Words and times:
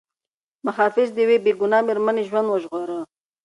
محافظ 0.65 1.07
د 1.13 1.17
یوې 1.23 1.37
بې 1.45 1.51
ګناه 1.59 1.85
مېرمنې 1.87 2.23
ژوند 2.29 2.47
وژغوره. 2.49 2.99